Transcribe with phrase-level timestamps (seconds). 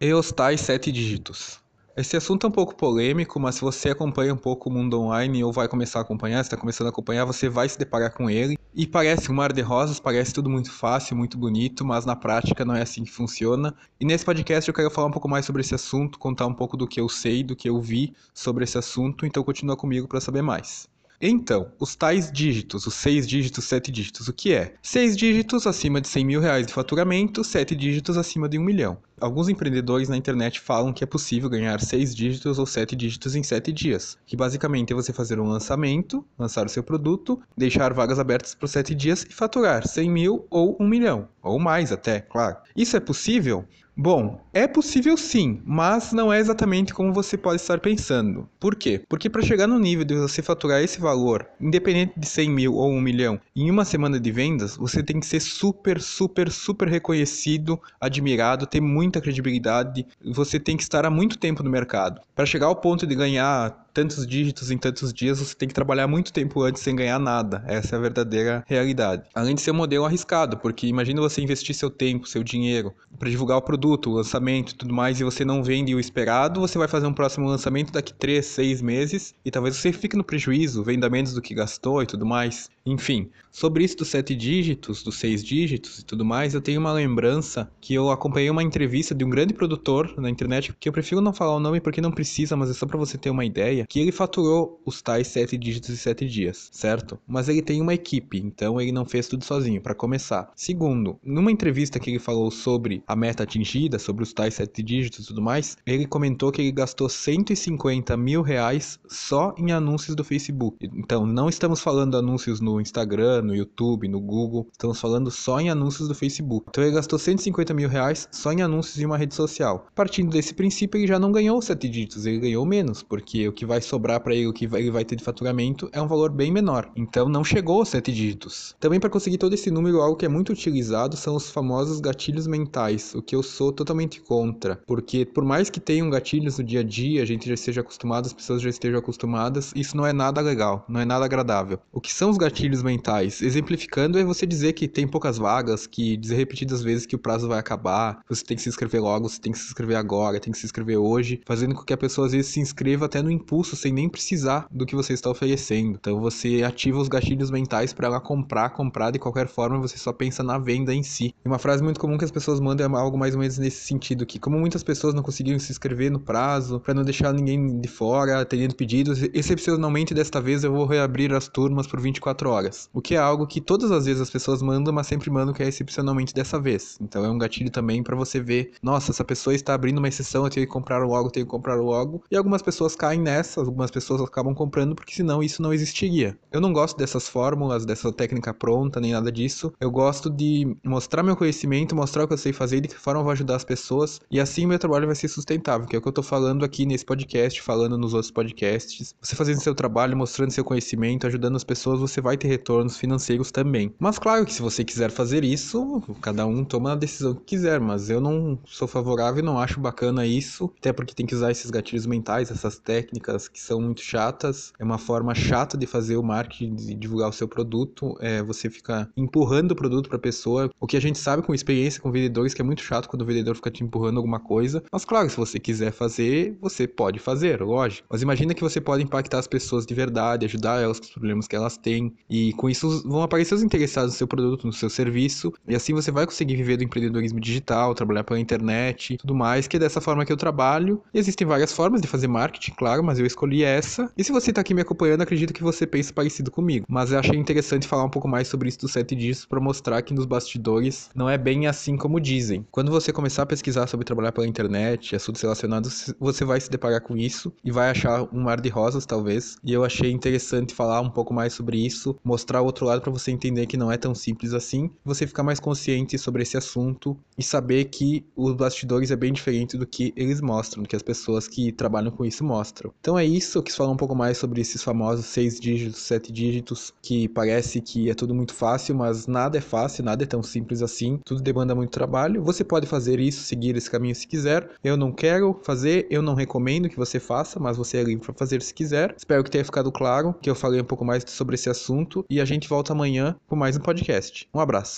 [0.00, 1.58] e os tais sete dígitos.
[1.96, 5.42] Esse assunto é um pouco polêmico, mas se você acompanha um pouco o mundo online
[5.42, 8.56] ou vai começar a acompanhar, está começando a acompanhar, você vai se deparar com ele.
[8.72, 12.64] E parece um mar de rosas, parece tudo muito fácil, muito bonito, mas na prática
[12.64, 13.74] não é assim que funciona.
[13.98, 16.76] E nesse podcast eu quero falar um pouco mais sobre esse assunto, contar um pouco
[16.76, 20.20] do que eu sei, do que eu vi sobre esse assunto, então continua comigo para
[20.20, 20.86] saber mais.
[21.20, 24.74] Então, os tais dígitos, os seis dígitos, sete dígitos, o que é?
[24.80, 28.98] Seis dígitos acima de 100 mil reais de faturamento, sete dígitos acima de um milhão.
[29.20, 33.42] Alguns empreendedores na internet falam que é possível ganhar seis dígitos ou sete dígitos em
[33.42, 38.18] sete dias, que basicamente é você fazer um lançamento, lançar o seu produto, deixar vagas
[38.18, 42.56] abertas por sete dias e faturar 100 mil ou um milhão, ou mais até, claro.
[42.76, 43.64] Isso é possível?
[44.00, 48.48] Bom, é possível sim, mas não é exatamente como você pode estar pensando.
[48.60, 49.02] Por quê?
[49.08, 52.92] Porque para chegar no nível de você faturar esse valor, independente de 100 mil ou
[52.92, 57.76] 1 milhão, em uma semana de vendas, você tem que ser super, super, super reconhecido,
[58.00, 62.20] admirado, ter muita credibilidade, você tem que estar há muito tempo no mercado.
[62.34, 66.06] Para chegar ao ponto de ganhar tantos dígitos em tantos dias, você tem que trabalhar
[66.06, 67.64] muito tempo antes sem ganhar nada.
[67.66, 69.24] Essa é a verdadeira realidade.
[69.34, 73.28] Além de ser um modelo arriscado, porque imagina você investir seu tempo, seu dinheiro para
[73.28, 76.78] divulgar o produto, o lançamento e tudo mais, e você não vende o esperado, você
[76.78, 80.84] vai fazer um próximo lançamento daqui 3, 6 meses e talvez você fique no prejuízo,
[80.84, 82.70] venda menos do que gastou e tudo mais.
[82.86, 86.92] Enfim, sobre isso dos sete dígitos, dos seis dígitos e tudo mais, eu tenho uma
[86.92, 91.20] lembrança que eu acompanhei uma entrevista de um grande produtor na internet, que eu prefiro
[91.20, 93.84] não falar o nome porque não precisa, mas é só para você ter uma ideia,
[93.88, 97.18] que ele faturou os tais sete dígitos em sete dias, certo?
[97.26, 100.50] Mas ele tem uma equipe, então ele não fez tudo sozinho, para começar.
[100.54, 105.24] Segundo, numa entrevista que ele falou sobre a meta atingida, sobre os tais sete dígitos
[105.24, 110.24] e tudo mais, ele comentou que ele gastou 150 mil reais só em anúncios do
[110.24, 110.88] Facebook.
[110.94, 115.60] Então, não estamos falando de anúncios no Instagram, no YouTube, no Google, estamos falando só
[115.60, 116.66] em anúncios do Facebook.
[116.68, 119.86] Então ele gastou 150 mil reais só em anúncios em uma rede social.
[119.94, 123.66] Partindo desse princípio, ele já não ganhou sete dígitos, ele ganhou menos, porque o que
[123.66, 126.30] vai vai sobrar para ele, o que ele vai ter de faturamento, é um valor
[126.30, 126.90] bem menor.
[126.96, 128.74] Então não chegou aos sete dígitos.
[128.80, 132.46] Também para conseguir todo esse número, algo que é muito utilizado são os famosos gatilhos
[132.46, 134.80] mentais, o que eu sou totalmente contra.
[134.86, 138.26] Porque por mais que tenham gatilhos no dia a dia, a gente já esteja acostumado,
[138.26, 141.78] as pessoas já estejam acostumadas, isso não é nada legal, não é nada agradável.
[141.92, 143.40] O que são os gatilhos mentais?
[143.40, 147.46] Exemplificando é você dizer que tem poucas vagas, que dizer repetidas vezes que o prazo
[147.46, 150.52] vai acabar, você tem que se inscrever logo, você tem que se inscrever agora, tem
[150.52, 153.30] que se inscrever hoje, fazendo com que a pessoa às vezes se inscreva até no
[153.30, 155.98] impulso impulso sem nem precisar do que você está oferecendo.
[156.00, 160.12] Então você ativa os gatilhos mentais para ela comprar, comprar de qualquer forma, você só
[160.12, 161.34] pensa na venda em si.
[161.44, 163.84] E uma frase muito comum que as pessoas mandam é algo mais ou menos nesse
[163.84, 167.80] sentido que como muitas pessoas não conseguiram se inscrever no prazo, para não deixar ninguém
[167.80, 172.88] de fora, tendo pedidos, excepcionalmente desta vez eu vou reabrir as turmas por 24 horas.
[172.92, 175.62] O que é algo que todas as vezes as pessoas mandam, mas sempre mandam que
[175.62, 176.96] é excepcionalmente dessa vez.
[177.00, 180.44] Então é um gatilho também para você ver, nossa, essa pessoa está abrindo uma exceção,
[180.44, 182.22] eu tenho que comprar logo, tenho que comprar logo.
[182.30, 186.36] E algumas pessoas caem nessa algumas pessoas acabam comprando porque senão isso não existiria.
[186.50, 189.72] Eu não gosto dessas fórmulas, dessa técnica pronta, nem nada disso.
[189.80, 193.20] Eu gosto de mostrar meu conhecimento, mostrar o que eu sei fazer, de que forma
[193.20, 196.02] eu vou ajudar as pessoas e assim meu trabalho vai ser sustentável, que é o
[196.02, 199.14] que eu tô falando aqui nesse podcast, falando nos outros podcasts.
[199.20, 203.50] Você fazendo seu trabalho, mostrando seu conhecimento, ajudando as pessoas, você vai ter retornos financeiros
[203.50, 203.94] também.
[203.98, 207.80] Mas claro que se você quiser fazer isso, cada um toma a decisão que quiser,
[207.80, 211.50] mas eu não sou favorável e não acho bacana isso, até porque tem que usar
[211.50, 216.16] esses gatilhos mentais, essas técnicas que são muito chatas, é uma forma chata de fazer
[216.16, 220.20] o marketing, de divulgar o seu produto, é, você fica empurrando o produto para a
[220.20, 223.22] pessoa, o que a gente sabe com experiência com vendedores que é muito chato quando
[223.22, 227.18] o vendedor fica te empurrando alguma coisa, mas claro, se você quiser fazer, você pode
[227.18, 228.06] fazer, lógico.
[228.10, 231.46] Mas imagina que você pode impactar as pessoas de verdade, ajudar elas com os problemas
[231.46, 234.88] que elas têm, e com isso vão aparecer os interessados no seu produto, no seu
[234.88, 239.66] serviço, e assim você vai conseguir viver do empreendedorismo digital, trabalhar pela internet, tudo mais,
[239.66, 241.02] que é dessa forma que eu trabalho.
[241.12, 244.10] E existem várias formas de fazer marketing, claro, mas eu escolhi essa.
[244.16, 246.86] E se você tá aqui me acompanhando, acredito que você pensa parecido comigo.
[246.88, 250.02] Mas eu achei interessante falar um pouco mais sobre isso dos sete dígitos para mostrar
[250.02, 252.66] que nos bastidores não é bem assim como dizem.
[252.70, 257.00] Quando você começar a pesquisar sobre trabalhar pela internet, assuntos relacionados, você vai se deparar
[257.00, 259.56] com isso e vai achar um mar de rosas, talvez.
[259.64, 263.12] E eu achei interessante falar um pouco mais sobre isso, mostrar o outro lado para
[263.12, 267.16] você entender que não é tão simples assim, você ficar mais consciente sobre esse assunto
[267.36, 271.02] e saber que os bastidores é bem diferente do que eles mostram, do que as
[271.02, 272.92] pessoas que trabalham com isso mostram.
[273.18, 276.94] É isso, eu quis falar um pouco mais sobre esses famosos seis dígitos, sete dígitos,
[277.02, 280.82] que parece que é tudo muito fácil, mas nada é fácil, nada é tão simples
[280.82, 282.42] assim, tudo demanda muito trabalho.
[282.44, 284.70] Você pode fazer isso, seguir esse caminho se quiser.
[284.84, 288.34] Eu não quero fazer, eu não recomendo que você faça, mas você é livre para
[288.34, 289.14] fazer se quiser.
[289.16, 292.40] Espero que tenha ficado claro que eu falei um pouco mais sobre esse assunto e
[292.40, 294.48] a gente volta amanhã com mais um podcast.
[294.54, 294.96] Um abraço.